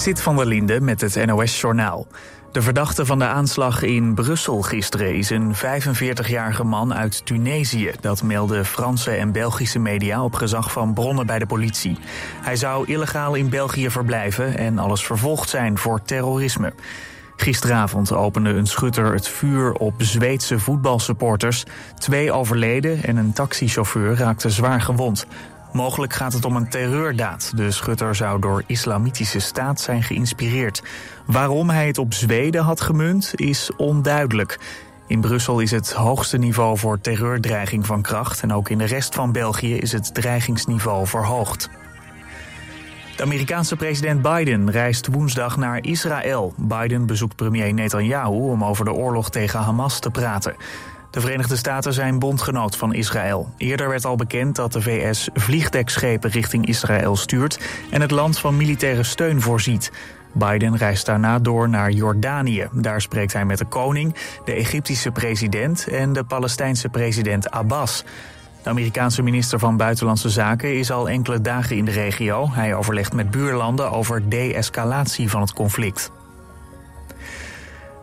Zit 0.00 0.22
van 0.22 0.36
der 0.36 0.46
Linde 0.46 0.80
met 0.80 1.00
het 1.00 1.26
NOS-journaal. 1.26 2.06
De 2.52 2.62
verdachte 2.62 3.06
van 3.06 3.18
de 3.18 3.24
aanslag 3.24 3.82
in 3.82 4.14
Brussel 4.14 4.62
gisteren 4.62 5.14
is 5.14 5.30
een 5.30 5.54
45-jarige 5.54 6.64
man 6.64 6.94
uit 6.94 7.26
Tunesië. 7.26 7.92
Dat 8.00 8.22
melden 8.22 8.66
Franse 8.66 9.10
en 9.10 9.32
Belgische 9.32 9.78
media 9.78 10.24
op 10.24 10.34
gezag 10.34 10.72
van 10.72 10.94
bronnen 10.94 11.26
bij 11.26 11.38
de 11.38 11.46
politie. 11.46 11.98
Hij 12.42 12.56
zou 12.56 12.86
illegaal 12.86 13.34
in 13.34 13.48
België 13.48 13.90
verblijven 13.90 14.58
en 14.58 14.78
alles 14.78 15.04
vervolgd 15.04 15.48
zijn 15.48 15.78
voor 15.78 16.02
terrorisme. 16.02 16.72
Gisteravond 17.36 18.12
opende 18.12 18.50
een 18.50 18.66
schutter 18.66 19.12
het 19.12 19.28
vuur 19.28 19.72
op 19.72 19.94
Zweedse 19.98 20.58
voetbalsupporters. 20.58 21.64
Twee 21.98 22.32
overleden 22.32 23.02
en 23.02 23.16
een 23.16 23.32
taxichauffeur 23.32 24.16
raakte 24.16 24.50
zwaar 24.50 24.80
gewond. 24.80 25.26
Mogelijk 25.72 26.12
gaat 26.12 26.32
het 26.32 26.44
om 26.44 26.56
een 26.56 26.68
terreurdaad. 26.68 27.52
De 27.56 27.70
schutter 27.70 28.14
zou 28.14 28.40
door 28.40 28.62
islamitische 28.66 29.38
staat 29.38 29.80
zijn 29.80 30.02
geïnspireerd. 30.02 30.82
Waarom 31.26 31.70
hij 31.70 31.86
het 31.86 31.98
op 31.98 32.14
Zweden 32.14 32.62
had 32.62 32.80
gemunt 32.80 33.32
is 33.34 33.70
onduidelijk. 33.76 34.58
In 35.06 35.20
Brussel 35.20 35.60
is 35.60 35.70
het 35.70 35.92
hoogste 35.92 36.36
niveau 36.36 36.78
voor 36.78 37.00
terreurdreiging 37.00 37.86
van 37.86 38.02
kracht... 38.02 38.42
en 38.42 38.52
ook 38.52 38.68
in 38.68 38.78
de 38.78 38.84
rest 38.84 39.14
van 39.14 39.32
België 39.32 39.76
is 39.76 39.92
het 39.92 40.14
dreigingsniveau 40.14 41.06
verhoogd. 41.06 41.68
De 43.16 43.26
Amerikaanse 43.26 43.76
president 43.76 44.22
Biden 44.22 44.70
reist 44.70 45.06
woensdag 45.06 45.56
naar 45.56 45.84
Israël. 45.84 46.54
Biden 46.56 47.06
bezoekt 47.06 47.36
premier 47.36 47.74
Netanyahu 47.74 48.32
om 48.32 48.64
over 48.64 48.84
de 48.84 48.92
oorlog 48.92 49.30
tegen 49.30 49.60
Hamas 49.60 49.98
te 49.98 50.10
praten. 50.10 50.56
De 51.10 51.20
Verenigde 51.20 51.56
Staten 51.56 51.92
zijn 51.92 52.18
bondgenoot 52.18 52.76
van 52.76 52.94
Israël. 52.94 53.52
Eerder 53.56 53.88
werd 53.88 54.04
al 54.04 54.16
bekend 54.16 54.56
dat 54.56 54.72
de 54.72 54.82
VS 54.82 55.28
vliegdekschepen 55.34 56.30
richting 56.30 56.66
Israël 56.66 57.16
stuurt 57.16 57.60
en 57.90 58.00
het 58.00 58.10
land 58.10 58.38
van 58.38 58.56
militaire 58.56 59.02
steun 59.02 59.40
voorziet. 59.40 59.92
Biden 60.32 60.76
reist 60.76 61.06
daarna 61.06 61.38
door 61.38 61.68
naar 61.68 61.90
Jordanië. 61.90 62.68
Daar 62.72 63.00
spreekt 63.00 63.32
hij 63.32 63.44
met 63.44 63.58
de 63.58 63.64
koning, 63.64 64.14
de 64.44 64.52
Egyptische 64.52 65.10
president 65.10 65.88
en 65.88 66.12
de 66.12 66.24
Palestijnse 66.24 66.88
president 66.88 67.50
Abbas. 67.50 68.04
De 68.62 68.68
Amerikaanse 68.68 69.22
minister 69.22 69.58
van 69.58 69.76
Buitenlandse 69.76 70.28
Zaken 70.28 70.78
is 70.78 70.90
al 70.90 71.08
enkele 71.08 71.40
dagen 71.40 71.76
in 71.76 71.84
de 71.84 71.90
regio. 71.90 72.48
Hij 72.50 72.74
overlegt 72.74 73.12
met 73.12 73.30
buurlanden 73.30 73.90
over 73.90 74.28
de-escalatie 74.28 75.30
van 75.30 75.40
het 75.40 75.52
conflict. 75.52 76.10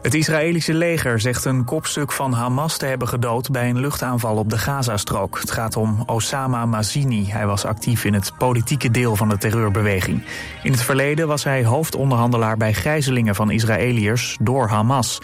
Het 0.08 0.16
Israëlische 0.16 0.74
leger 0.74 1.20
zegt 1.20 1.46
een 1.46 1.64
kopstuk 1.64 2.12
van 2.12 2.34
Hamas 2.34 2.78
te 2.78 2.86
hebben 2.86 3.08
gedood 3.08 3.52
bij 3.52 3.70
een 3.70 3.80
luchtaanval 3.80 4.36
op 4.36 4.50
de 4.50 4.58
Gazastrook. 4.58 5.40
Het 5.40 5.52
gaat 5.52 5.78
om 5.78 6.04
Osama 6.06 6.66
Mazini. 6.66 7.26
Hij 7.30 7.46
was 7.48 7.66
actief 7.66 8.06
in 8.06 8.14
het 8.14 8.32
politieke 8.38 8.92
deel 8.92 9.16
van 9.16 9.30
de 9.30 9.38
terreurbeweging. 9.38 10.24
In 10.64 10.72
het 10.72 10.82
verleden 10.82 11.28
was 11.28 11.44
hij 11.44 11.66
hoofdonderhandelaar 11.66 12.58
bij 12.58 12.74
gijzelingen 12.74 13.36
van 13.36 13.52
Israëliërs 13.52 14.38
door 14.42 14.68
Hamas. 14.68 15.22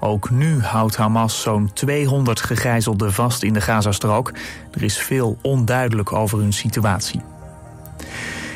Ook 0.00 0.30
nu 0.30 0.60
houdt 0.60 0.96
Hamas 0.96 1.42
zo'n 1.42 1.70
200 1.72 2.40
gegijzelden 2.40 3.12
vast 3.12 3.42
in 3.42 3.52
de 3.52 3.60
Gazastrook. 3.60 4.32
Er 4.72 4.82
is 4.82 4.98
veel 4.98 5.38
onduidelijk 5.40 6.12
over 6.12 6.38
hun 6.38 6.52
situatie. 6.52 7.20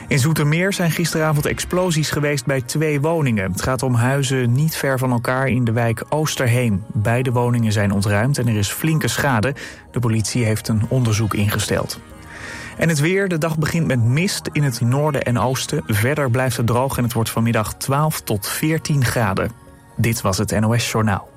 In 0.08 0.18
Zoetermeer 0.18 0.72
zijn 0.72 0.90
gisteravond 0.90 1.46
explosies 1.46 2.10
geweest 2.10 2.46
bij 2.46 2.60
twee 2.60 3.00
woningen. 3.00 3.50
Het 3.50 3.62
gaat 3.62 3.82
om 3.82 3.94
huizen 3.94 4.52
niet 4.52 4.76
ver 4.76 4.98
van 4.98 5.10
elkaar 5.10 5.48
in 5.48 5.64
de 5.64 5.72
wijk 5.72 6.04
Oosterheem. 6.08 6.84
Beide 6.92 7.32
woningen 7.32 7.72
zijn 7.72 7.92
ontruimd 7.92 8.38
en 8.38 8.48
er 8.48 8.56
is 8.56 8.68
flinke 8.68 9.08
schade. 9.08 9.54
De 9.90 10.00
politie 10.00 10.44
heeft 10.44 10.68
een 10.68 10.82
onderzoek 10.88 11.34
ingesteld. 11.34 12.00
En 12.76 12.88
het 12.88 13.00
weer, 13.00 13.28
de 13.28 13.38
dag 13.38 13.58
begint 13.58 13.86
met 13.86 14.04
mist 14.04 14.48
in 14.52 14.62
het 14.62 14.80
noorden 14.80 15.22
en 15.22 15.38
oosten. 15.38 15.82
Verder 15.86 16.30
blijft 16.30 16.56
het 16.56 16.66
droog 16.66 16.96
en 16.96 17.02
het 17.02 17.12
wordt 17.12 17.30
vanmiddag 17.30 17.74
12 17.74 18.20
tot 18.20 18.48
14 18.48 19.04
graden. 19.04 19.50
Dit 19.96 20.20
was 20.20 20.38
het 20.38 20.60
NOS 20.60 20.90
Journaal. 20.90 21.35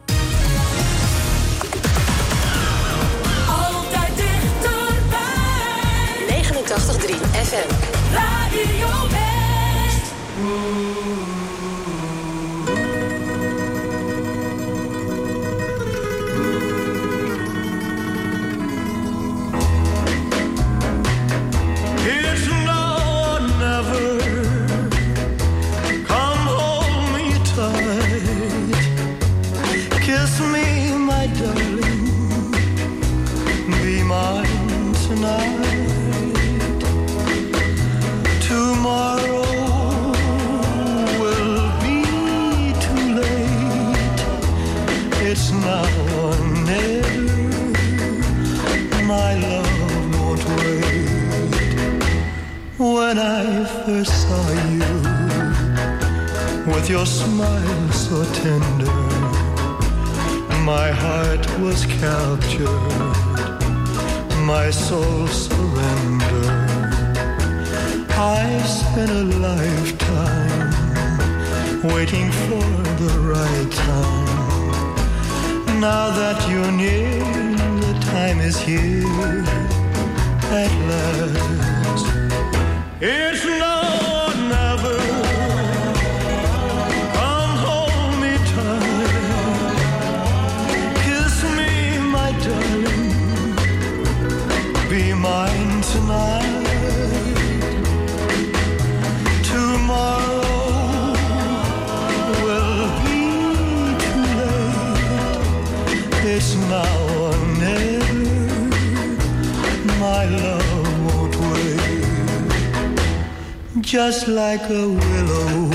Just 113.89 114.27
like 114.27 114.61
a 114.69 114.87
willow, 114.87 115.69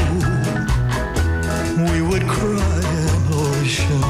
we 1.91 2.01
would 2.01 2.23
cry 2.29 2.81
an 3.03 3.17
ocean 3.49 4.05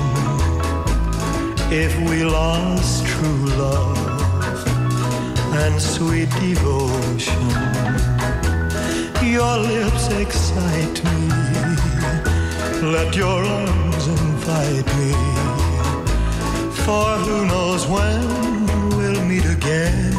if 1.72 1.98
we 2.00 2.22
lost 2.22 3.06
true 3.06 3.46
love 3.56 3.96
and 5.54 5.80
sweet 5.80 6.28
devotion. 6.38 7.48
Your 9.24 9.56
lips 9.56 10.08
excite 10.10 11.02
me. 11.02 11.28
Let 12.82 13.16
your 13.16 13.42
arms 13.42 14.06
invite 14.06 14.86
me. 14.98 15.12
For 16.84 17.06
who 17.24 17.46
knows 17.46 17.86
when 17.86 18.20
we'll 18.98 19.24
meet 19.24 19.46
again 19.46 20.12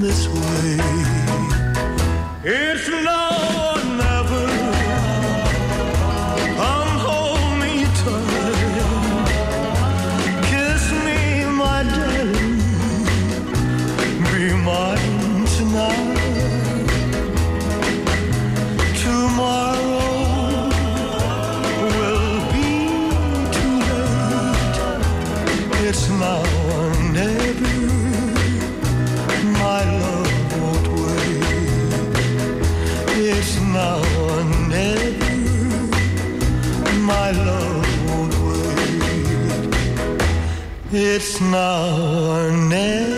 this 0.00 0.28
way. 0.28 1.27
It's 2.44 2.88
now 2.88 3.17
It's 40.90 41.38
now 41.38 42.40
or 42.40 42.50
never. 42.50 43.17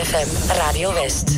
FM 0.00 0.28
Radio 0.56 0.90
West. 0.94 1.29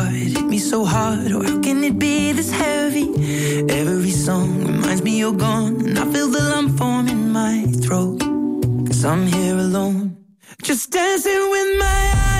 heart, 0.00 0.14
it 0.14 0.36
hit 0.36 0.46
me 0.46 0.58
so 0.58 0.84
hard. 0.84 1.32
Or 1.32 1.42
how 1.44 1.60
can 1.60 1.84
it 1.84 1.98
be 1.98 2.32
this 2.32 2.50
heavy? 2.50 3.08
Every 3.68 4.10
song 4.10 4.64
reminds 4.66 5.02
me 5.02 5.18
you're 5.18 5.40
gone, 5.48 5.74
and 5.86 5.98
I 5.98 6.04
feel 6.12 6.28
the 6.28 6.42
lump 6.52 6.78
form 6.78 7.08
in 7.08 7.30
my 7.30 7.66
throat. 7.84 8.20
Cause 8.86 9.04
I'm 9.04 9.26
here 9.26 9.56
alone, 9.56 10.16
just 10.62 10.90
dancing 10.90 11.44
with 11.50 11.78
my 11.78 12.12
eyes. 12.16 12.39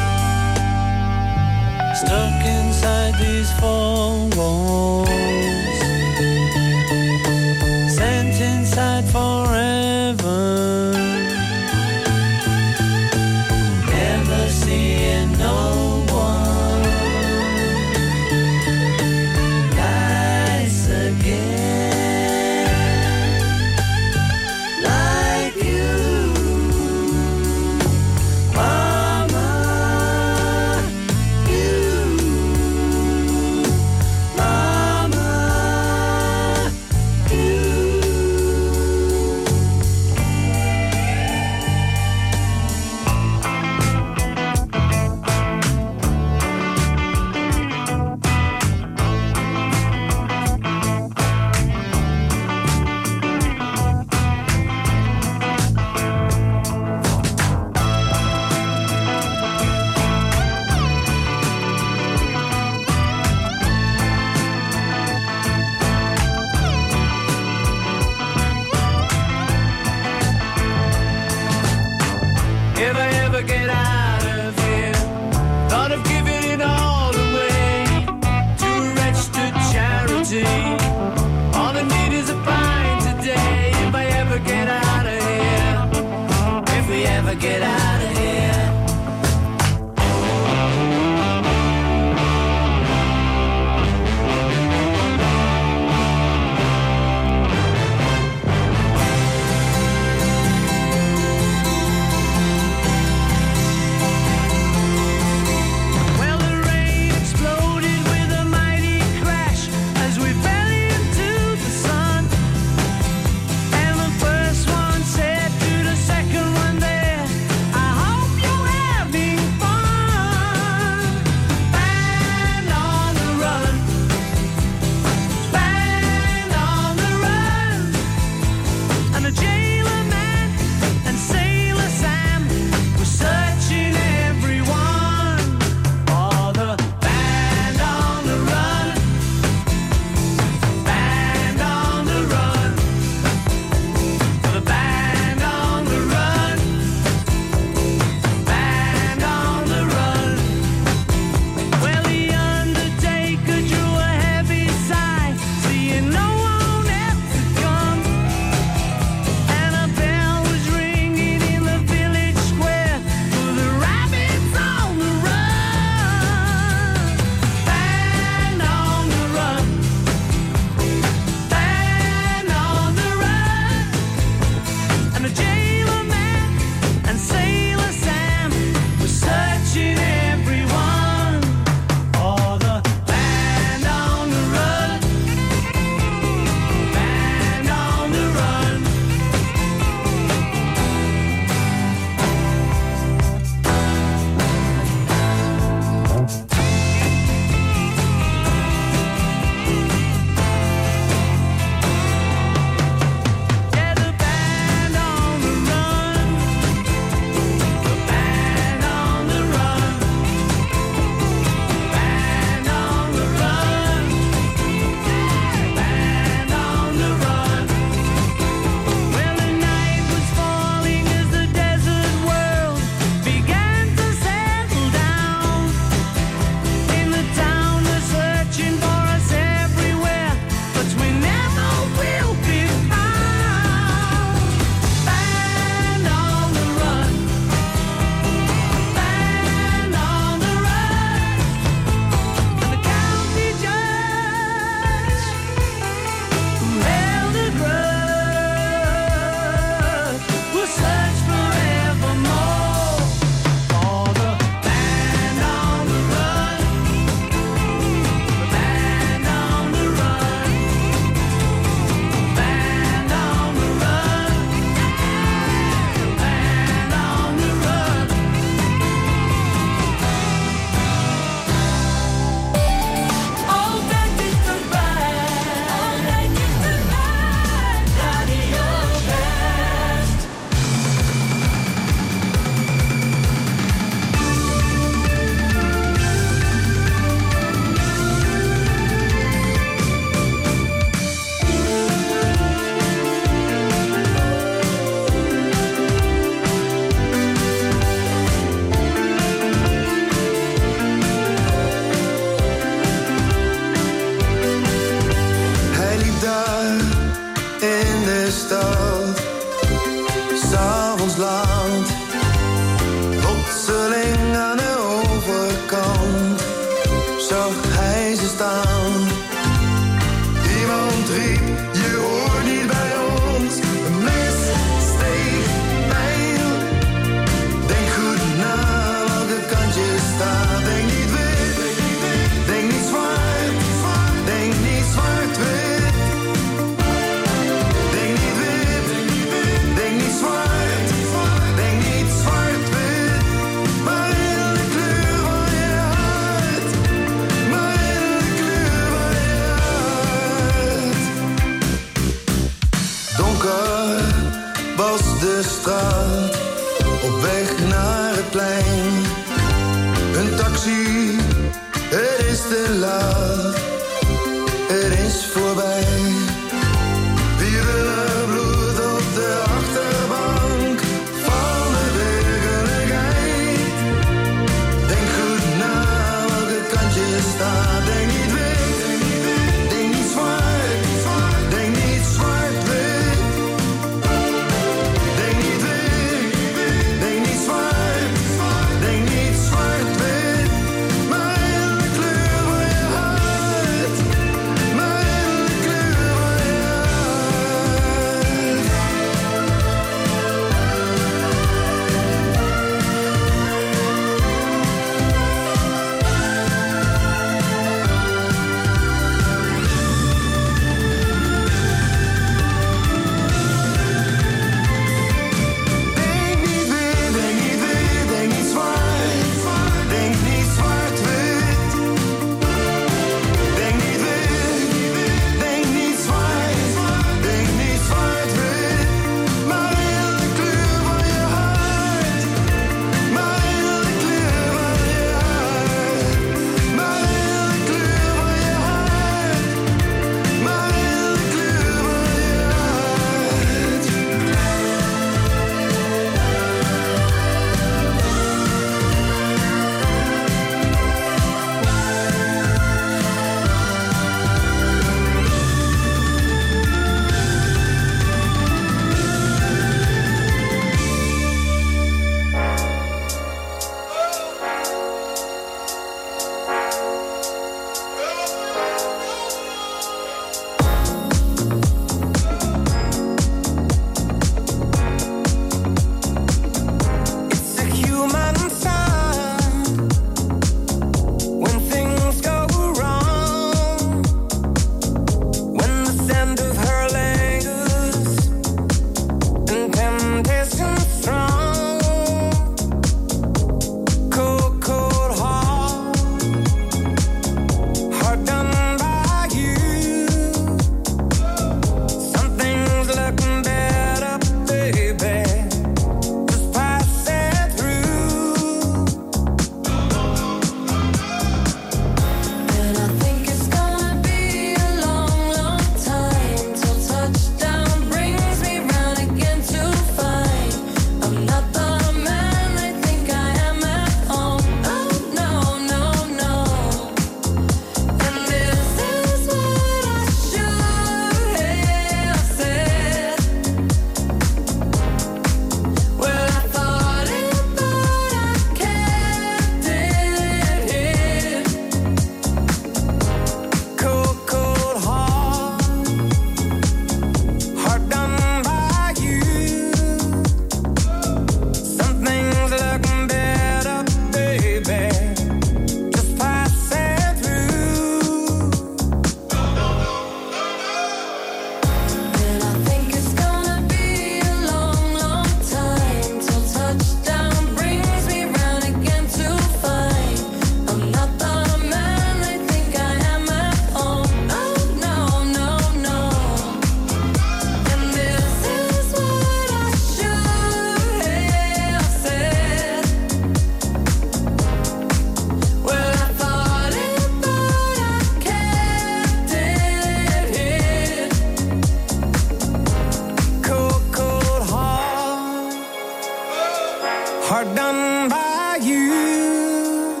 Heart 597.36 597.54
done 597.54 598.08
by 598.08 598.58
you. 598.62 600.00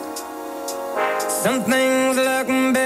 Something's 1.28 2.16
looking 2.16 2.72
better, 2.72 2.85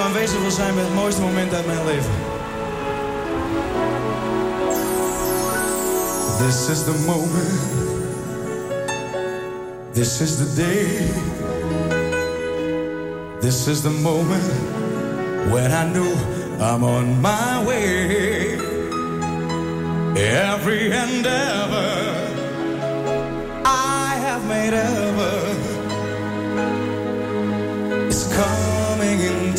u 0.00 0.02
aanwezig 0.02 0.40
wil 0.40 0.50
zijn 0.50 0.74
bij 0.74 0.84
het 0.84 0.94
mooiste 0.94 1.20
moment 1.20 1.54
uit 1.54 1.66
mijn 1.66 1.84
leven. 1.84 2.12
This 6.38 6.68
is 6.68 6.84
the 6.84 7.02
moment. 7.06 7.60
This 9.92 10.20
is 10.20 10.36
the 10.36 10.54
day. 10.54 11.06
This 13.40 13.66
is 13.66 13.80
the 13.80 13.90
moment 13.90 14.52
when 15.50 15.70
I 15.70 15.84
knew 15.92 16.12
I'm 16.60 16.82
on 16.82 17.20
my 17.20 17.64
way. 17.64 18.58
Every 20.16 20.90
endeavor 20.92 22.18
I 23.64 24.14
have 24.24 24.46
made 24.46 24.74
ever. 24.74 25.69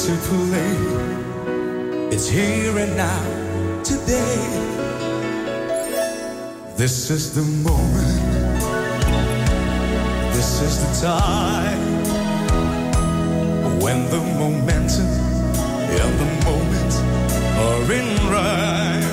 to 0.06 0.16
play. 0.30 0.76
It's 2.10 2.28
here 2.28 2.76
and 2.76 2.98
now, 2.98 3.24
today. 3.84 4.42
This 6.76 7.12
is 7.12 7.36
the 7.36 7.44
moment. 7.62 8.18
This 10.34 10.62
is 10.64 10.74
the 10.82 10.92
time 11.06 11.82
when 13.80 14.10
the 14.10 14.22
momentum 14.42 15.06
and 16.02 16.14
the 16.24 16.30
moment 16.50 16.94
are 17.66 17.92
in 18.00 18.08
rhyme. 18.34 19.06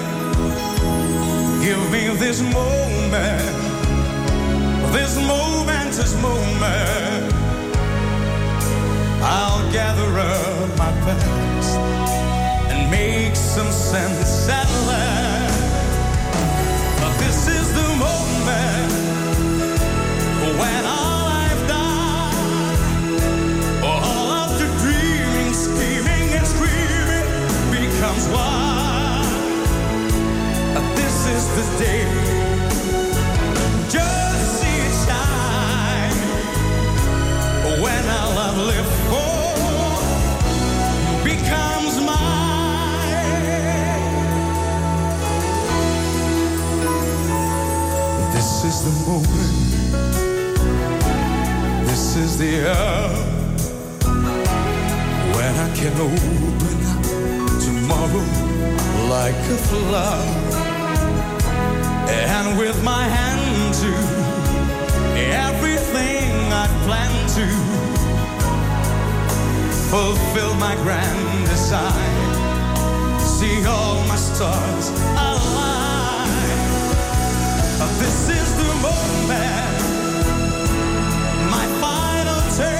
Give 1.63 1.83
me 1.93 2.17
this 2.17 2.41
moment, 2.41 3.45
this 4.95 5.19
momentous 5.19 6.15
moment. 6.23 7.38
I'll 9.23 9.71
gather 9.73 10.19
up 10.19 10.69
my 10.79 10.93
past 11.05 11.79
and 12.71 12.91
make 12.91 13.35
some 13.37 13.71
sense 13.71 14.49
at 14.49 14.69
last. 14.87 15.59
But 17.01 17.19
this 17.19 17.49
is 17.49 17.73
the 17.75 17.89
moment 18.07 18.93
when 20.61 20.85
all 20.85 21.27
I've 21.45 21.65
done, 21.69 23.13
all 23.83 24.31
of 24.43 24.59
the 24.59 24.69
dreaming, 24.83 25.53
scheming, 25.53 26.29
and 26.39 26.47
screaming 26.47 27.29
becomes 27.71 28.27
why. 28.29 29.25
This 30.95 31.27
is 31.27 31.47
the 31.57 31.85
day. 31.85 32.28
Moment. 48.87 49.89
This 51.87 52.17
is 52.17 52.39
the 52.39 52.71
hour 52.71 53.11
when 55.35 55.55
I 55.67 55.69
can 55.75 55.95
open 55.99 56.79
tomorrow 57.61 58.27
like 59.09 59.35
a 59.35 59.59
flower. 59.69 60.23
And 62.09 62.59
with 62.59 62.83
my 62.85 63.05
hand 63.05 63.75
to 63.83 63.93
everything 65.47 66.31
I 66.53 66.67
plan 66.87 67.13
to 67.39 67.47
fulfill 69.91 70.55
my 70.55 70.75
grand 70.85 71.47
design. 71.49 73.19
See 73.19 73.65
all 73.67 74.07
my 74.07 74.17
stars 74.17 74.91
align. 75.17 75.98
This 77.99 78.29
is 78.29 78.55
the 78.55 78.75
moment, 78.87 79.83
my 81.51 81.67
final 81.81 82.41
test. 82.57 82.79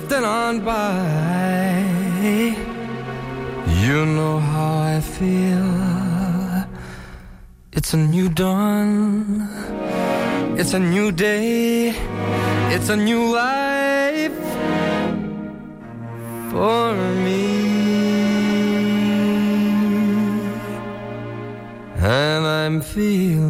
drifting 0.00 0.24
on 0.24 0.60
by. 0.60 1.84
You 3.84 4.06
know 4.06 4.38
how 4.38 4.78
I 4.96 5.00
feel. 5.00 6.66
It's 7.72 7.94
a 7.94 7.96
new 7.96 8.28
dawn. 8.28 9.48
It's 10.58 10.74
a 10.74 10.78
new 10.78 11.12
day. 11.12 11.94
It's 12.74 12.88
a 12.88 12.96
new 12.96 13.34
life 13.34 14.38
for 16.50 16.94
me. 17.24 17.70
And 21.96 22.46
I'm 22.46 22.80
feeling 22.80 23.49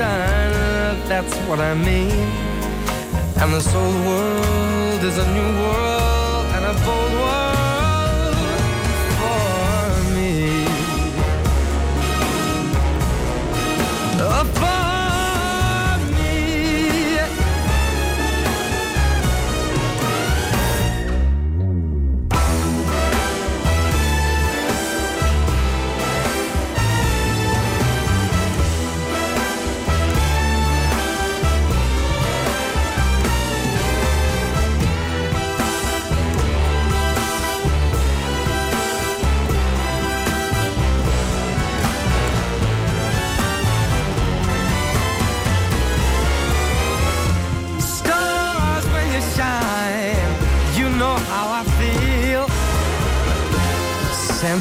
done. 0.00 0.96
That's 1.12 1.34
what 1.48 1.60
I 1.60 1.74
mean. 1.74 2.24
And 3.40 3.48
this 3.52 3.68
old 3.74 3.98
world 4.08 5.02
is 5.10 5.16
a 5.18 5.26
new 5.36 5.50
world 5.62 6.46
and 6.54 6.64
a 6.72 6.74
bold 6.84 7.12
world 7.20 7.29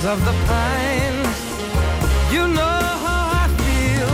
of 0.10 0.26
the 0.26 0.34
pine, 0.50 1.20
you 2.34 2.48
know 2.58 2.80
how 3.06 3.24
I 3.44 3.46
feel. 3.62 4.12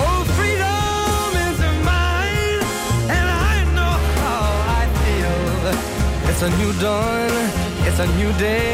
Oh, 0.00 0.18
freedom 0.36 1.30
is 1.46 1.58
mine, 1.90 2.60
and 3.16 3.26
I 3.30 3.56
know 3.76 3.94
how 4.18 4.44
I 4.80 4.82
feel. 5.02 5.62
It's 6.28 6.42
a 6.42 6.50
new 6.58 6.72
dawn, 6.80 7.30
it's 7.86 8.00
a 8.00 8.08
new 8.18 8.32
day, 8.32 8.71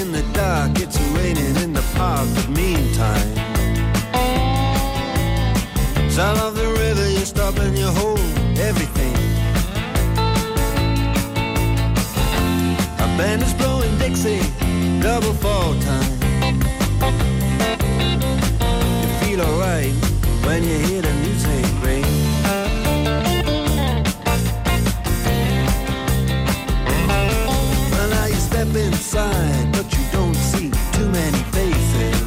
in 0.00 0.12
the 0.12 0.22
dark, 0.32 0.78
it's 0.78 0.98
raining 1.16 1.56
in 1.56 1.72
the 1.72 1.82
park, 1.94 2.28
but 2.34 2.48
meantime. 2.50 3.34
Sound 6.10 6.38
of 6.40 6.54
the 6.54 6.66
river, 6.66 7.08
you 7.08 7.24
stop 7.24 7.56
and 7.58 7.76
you 7.76 7.86
hold 7.86 8.20
everything. 8.58 9.14
A 12.98 13.08
band 13.16 13.42
is 13.42 13.54
blowing 13.54 13.96
Dixie, 13.98 14.42
double 15.00 15.32
fall 15.34 15.74
time. 15.80 16.12
You 19.00 19.08
feel 19.20 19.40
alright 19.40 19.94
when 20.44 20.62
you 20.62 20.78
hear 20.86 21.02
the 21.02 21.12
music 21.24 21.64
ring. 21.82 22.04
Well, 27.90 28.08
now 28.10 28.26
you 28.26 28.34
step 28.34 28.68
inside, 28.74 29.61
many 31.12 31.42
faces. 31.52 32.20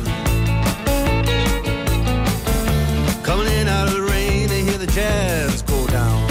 Coming 3.24 3.48
in 3.48 3.68
out 3.68 3.88
of 3.88 3.96
the 3.96 4.04
rain 4.04 4.48
to 4.48 4.54
hear 4.54 4.78
the 4.78 4.88
jazz 4.88 5.64
go 5.64 5.88
down. 5.88 6.30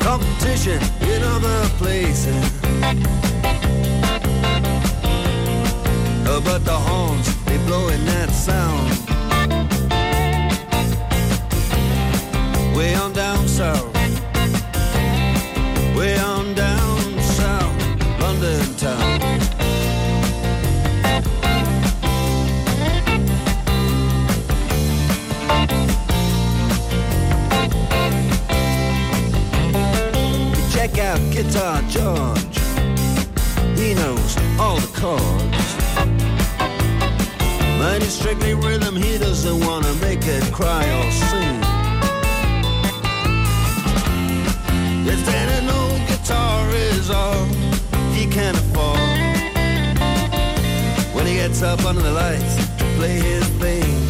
Competition 0.00 0.80
in 1.02 1.22
other 1.24 1.68
places. 1.80 2.44
Oh, 6.26 6.40
but 6.44 6.64
the 6.64 6.78
horns, 6.88 7.26
they 7.46 7.58
blowing 7.66 8.04
that 8.06 8.30
sound. 8.30 8.88
Way 12.76 12.94
on 12.94 13.12
down 13.12 13.48
south. 13.48 13.93
Guitar 31.34 31.82
George. 31.88 32.58
He 33.76 33.92
knows 33.92 34.36
all 34.56 34.78
the 34.78 34.90
chords. 34.94 35.68
But 37.76 38.02
it's 38.04 38.12
strictly 38.12 38.54
rhythm, 38.54 38.94
he 38.94 39.18
doesn't 39.18 39.66
wanna 39.66 39.92
make 39.94 40.24
it 40.28 40.44
cry 40.52 40.84
or 40.98 41.10
sing. 41.10 41.58
If 45.12 45.26
then 45.26 45.48
an 45.58 45.70
old 45.70 46.06
guitar 46.06 46.70
is 46.70 47.10
all 47.10 47.46
he 48.12 48.28
can 48.28 48.54
afford. 48.54 49.18
When 51.16 51.26
he 51.26 51.34
gets 51.34 51.62
up 51.62 51.84
under 51.84 52.02
the 52.02 52.12
lights 52.12 52.54
to 52.78 52.84
play 52.96 53.18
his 53.18 53.44
thing. 53.58 54.03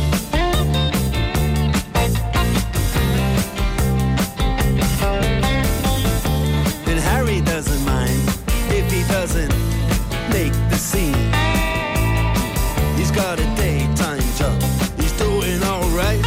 Got 13.26 13.40
a 13.40 13.56
daytime 13.56 14.20
job, 14.36 14.62
he's 14.98 15.12
doing 15.12 15.62
alright. 15.62 16.22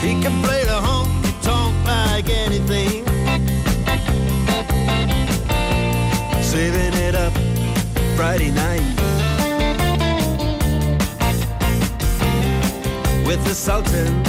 He 0.00 0.12
can 0.22 0.40
play 0.44 0.62
the 0.62 0.78
honky 0.86 1.32
tonk 1.42 1.74
like 1.84 2.30
anything. 2.30 3.04
Saving 6.40 6.94
it 7.06 7.16
up 7.16 7.32
Friday 8.14 8.52
night. 8.52 8.86
With 13.26 13.42
the 13.44 13.54
Sultans. 13.54 14.27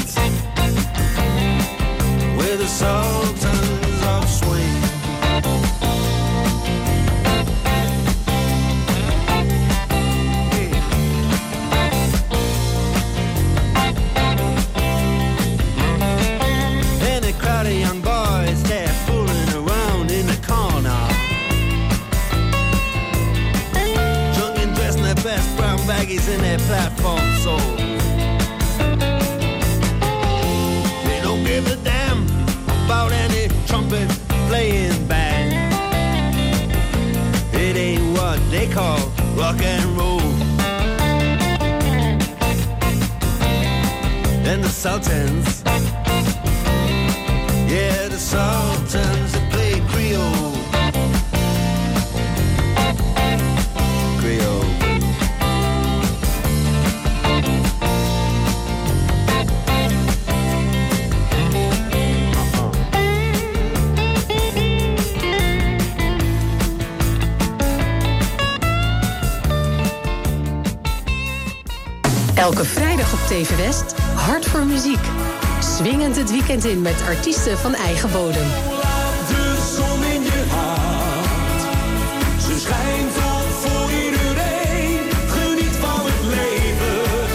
weekend 76.61 76.77
in 76.77 76.81
met 76.81 77.01
artiesten 77.07 77.57
van 77.57 77.75
eigen 77.75 78.11
bodem. 78.11 78.47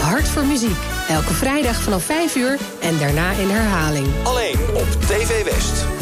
Hart 0.01 0.29
voor 0.29 0.45
muziek. 0.45 0.77
Elke 1.09 1.33
vrijdag 1.35 1.83
vanaf 1.83 2.05
5 2.05 2.37
uur 2.37 2.59
en 2.81 2.99
daarna 2.99 3.33
in 3.33 3.49
herhaling. 3.49 4.07
Alleen 4.23 4.59
op 4.75 4.87
TV 5.07 5.45
West. 5.45 5.94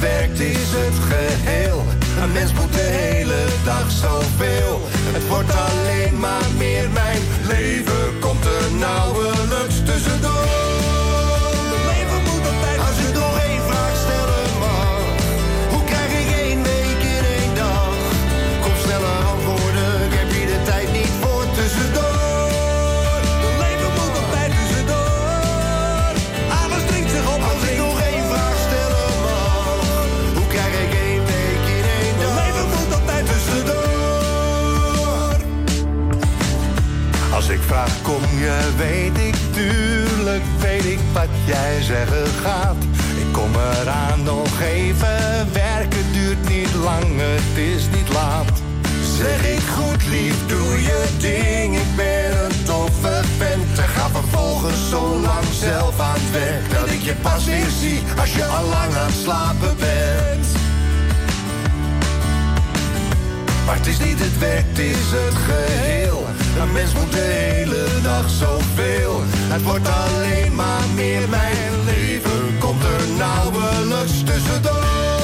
werkt 0.00 0.40
is 0.40 0.70
het 0.70 0.94
geheel. 1.10 1.84
Een 2.22 2.32
mens 2.32 2.52
moet 2.52 2.72
de 2.72 2.88
hele 3.00 3.44
dag 3.64 3.90
zoveel. 3.90 4.80
Het 5.16 5.28
wordt 5.28 5.50
alleen 5.50 6.18
maar 6.18 6.46
meer 6.56 6.90
mijn 6.90 7.22
leven 7.46 8.18
komt 8.20 8.44
er 8.44 8.72
nauwe. 8.78 9.37
weet 38.78 39.18
ik, 39.18 39.34
tuurlijk 39.52 40.42
weet 40.60 40.84
ik 40.84 40.98
wat 41.12 41.28
jij 41.46 41.82
zeggen 41.82 42.26
gaat. 42.26 42.76
Ik 43.18 43.32
kom 43.32 43.50
eraan 43.80 44.22
nog 44.22 44.60
even, 44.60 45.52
werken 45.52 46.12
duurt 46.12 46.48
niet 46.48 46.74
lang, 46.74 47.04
het 47.16 47.56
is 47.56 47.88
niet 47.96 48.12
laat. 48.12 48.52
Zeg 49.16 49.46
ik 49.46 49.62
goed 49.76 50.06
lief, 50.06 50.46
doe 50.46 50.82
je 50.82 51.04
ding, 51.18 51.76
ik 51.76 51.96
ben 51.96 52.44
een 52.44 52.64
toffe 52.64 53.20
vent. 53.38 53.78
En 53.78 53.88
ga 53.88 54.08
vervolgens 54.08 54.88
zo 54.90 55.20
lang 55.20 55.46
zelf 55.52 56.00
aan 56.00 56.14
het 56.14 56.30
werk, 56.30 56.70
dat 56.70 56.90
ik 56.90 57.02
je 57.02 57.14
pas 57.14 57.44
weer 57.44 57.70
zie 57.80 58.02
als 58.20 58.34
je 58.34 58.44
al 58.44 58.64
lang 58.64 58.94
aan 58.94 59.06
het 59.06 59.20
slapen 59.22 59.76
bent. 59.78 60.46
Maar 63.66 63.76
het 63.76 63.86
is 63.86 63.98
niet 63.98 64.18
het 64.18 64.38
werk, 64.38 64.64
het 64.68 64.78
is 64.78 65.10
het 65.10 65.34
geheel. 65.34 66.26
Een 66.60 66.72
mens 66.72 66.92
moet 66.94 67.12
de 67.12 67.18
hele 67.18 68.00
dag 68.02 68.30
zoveel. 68.30 69.20
Het 69.26 69.62
wordt 69.62 69.88
alleen 69.88 70.54
maar 70.54 70.84
meer 70.94 71.28
mijn 71.28 71.84
leven. 71.84 72.58
Komt 72.58 72.82
er 72.82 73.08
nauwelijks 73.16 74.22
tussendoor. 74.24 75.17